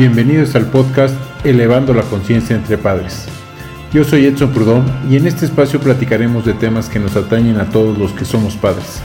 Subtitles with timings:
[0.00, 3.26] Bienvenidos al podcast Elevando la Conciencia entre Padres.
[3.92, 7.68] Yo soy Edson Prudón y en este espacio platicaremos de temas que nos atañen a
[7.68, 9.02] todos los que somos padres.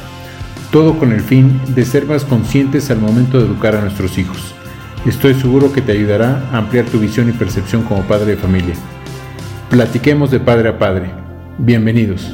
[0.71, 4.55] Todo con el fin de ser más conscientes al momento de educar a nuestros hijos.
[5.05, 8.75] Estoy seguro que te ayudará a ampliar tu visión y percepción como padre de familia.
[9.69, 11.11] Platiquemos de padre a padre.
[11.57, 12.33] Bienvenidos.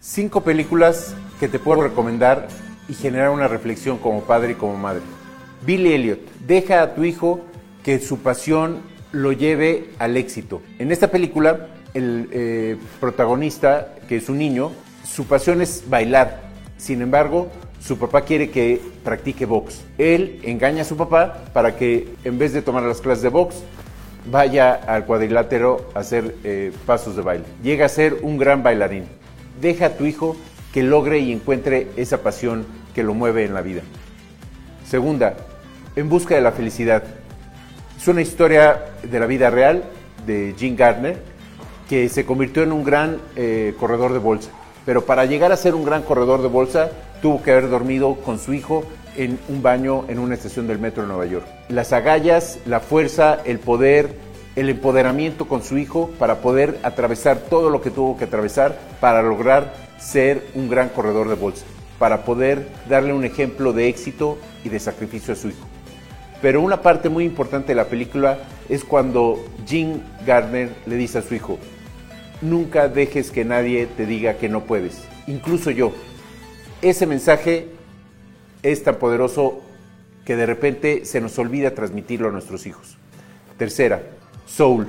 [0.00, 2.48] Cinco películas que te puedo recomendar
[2.88, 5.02] y generar una reflexión como padre y como madre.
[5.64, 7.40] Billy Elliot, deja a tu hijo
[7.82, 8.80] que su pasión
[9.12, 10.62] lo lleve al éxito.
[10.78, 14.72] En esta película, el eh, protagonista, que es un niño,
[15.04, 16.42] su pasión es bailar.
[16.76, 19.82] Sin embargo, su papá quiere que practique box.
[19.96, 23.56] Él engaña a su papá para que en vez de tomar las clases de box,
[24.30, 27.44] vaya al cuadrilátero a hacer eh, pasos de baile.
[27.62, 29.04] Llega a ser un gran bailarín.
[29.60, 30.36] Deja a tu hijo
[30.76, 33.80] que logre y encuentre esa pasión que lo mueve en la vida.
[34.86, 35.34] Segunda,
[35.96, 37.02] en busca de la felicidad.
[37.96, 39.84] Es una historia de la vida real
[40.26, 41.16] de Jim Gardner,
[41.88, 44.50] que se convirtió en un gran eh, corredor de bolsa.
[44.84, 46.90] Pero para llegar a ser un gran corredor de bolsa,
[47.22, 48.84] tuvo que haber dormido con su hijo
[49.16, 51.46] en un baño en una estación del metro de Nueva York.
[51.70, 54.14] Las agallas, la fuerza, el poder,
[54.56, 59.22] el empoderamiento con su hijo para poder atravesar todo lo que tuvo que atravesar para
[59.22, 61.64] lograr ser un gran corredor de bolsa,
[61.98, 65.66] para poder darle un ejemplo de éxito y de sacrificio a su hijo.
[66.40, 71.22] Pero una parte muy importante de la película es cuando Jim Gardner le dice a
[71.22, 71.58] su hijo,
[72.40, 75.92] nunca dejes que nadie te diga que no puedes, incluso yo.
[76.82, 77.68] Ese mensaje
[78.62, 79.60] es tan poderoso
[80.24, 82.98] que de repente se nos olvida transmitirlo a nuestros hijos.
[83.58, 84.02] Tercera,
[84.46, 84.86] Soul.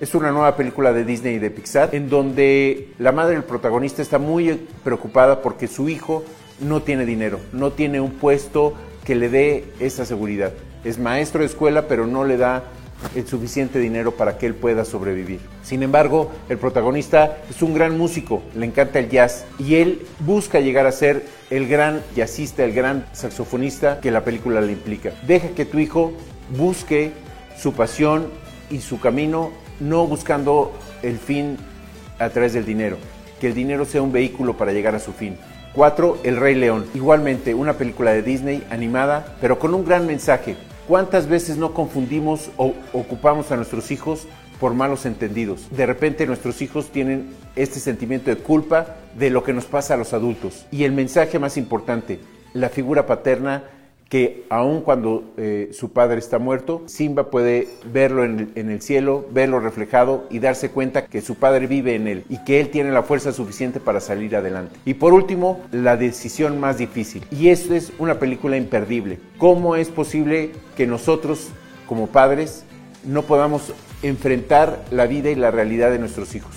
[0.00, 4.02] Es una nueva película de Disney y de Pixar en donde la madre del protagonista
[4.02, 6.22] está muy preocupada porque su hijo
[6.60, 10.52] no tiene dinero, no tiene un puesto que le dé esa seguridad.
[10.84, 12.64] Es maestro de escuela, pero no le da
[13.14, 15.40] el suficiente dinero para que él pueda sobrevivir.
[15.62, 20.60] Sin embargo, el protagonista es un gran músico, le encanta el jazz y él busca
[20.60, 25.12] llegar a ser el gran jazzista, el gran saxofonista que la película le implica.
[25.26, 26.12] Deja que tu hijo
[26.56, 27.12] busque
[27.58, 28.28] su pasión
[28.70, 29.50] y su camino
[29.80, 30.72] no buscando
[31.02, 31.56] el fin
[32.18, 32.96] a través del dinero,
[33.40, 35.36] que el dinero sea un vehículo para llegar a su fin.
[35.74, 36.20] 4.
[36.24, 36.86] El Rey León.
[36.94, 40.56] Igualmente, una película de Disney animada, pero con un gran mensaje.
[40.88, 44.26] ¿Cuántas veces no confundimos o ocupamos a nuestros hijos
[44.58, 45.68] por malos entendidos?
[45.70, 49.96] De repente nuestros hijos tienen este sentimiento de culpa de lo que nos pasa a
[49.98, 50.64] los adultos.
[50.70, 52.20] Y el mensaje más importante,
[52.54, 53.64] la figura paterna
[54.08, 59.26] que aun cuando eh, su padre está muerto, Simba puede verlo en en el, cielo,
[59.32, 62.92] verlo reflejado y darse cuenta que su padre vive en él y que él tiene
[62.92, 64.76] la fuerza suficiente para salir adelante.
[64.84, 67.24] Y por último, la decisión más difícil.
[67.30, 69.18] Y esto es una película imperdible.
[69.38, 71.48] ¿Cómo es posible que nosotros,
[71.88, 72.64] como padres,
[73.04, 76.54] no podamos enfrentar la vida y la realidad de nuestros hijos?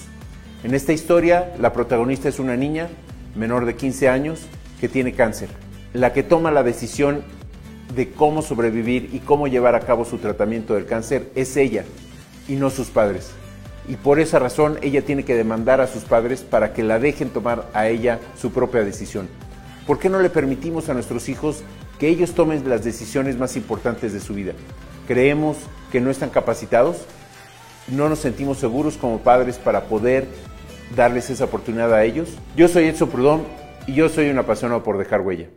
[0.63, 2.89] En esta historia, la protagonista es una niña
[3.35, 4.45] menor de 15 años
[4.79, 5.49] que tiene cáncer.
[5.93, 7.23] La que toma la decisión
[7.95, 11.85] de cómo sobrevivir y cómo llevar a cabo su tratamiento del cáncer es ella
[12.47, 13.31] y no sus padres.
[13.87, 17.29] Y por esa razón ella tiene que demandar a sus padres para que la dejen
[17.29, 19.27] tomar a ella su propia decisión.
[19.87, 21.63] ¿Por qué no le permitimos a nuestros hijos
[21.97, 24.53] que ellos tomen las decisiones más importantes de su vida?
[25.07, 25.57] ¿Creemos
[25.91, 26.97] que no están capacitados?
[27.87, 30.27] ¿No nos sentimos seguros como padres para poder
[30.95, 32.29] darles esa oportunidad a ellos?
[32.55, 33.41] Yo soy Edson Prudón
[33.87, 35.47] y yo soy un apasionado por dejar huella.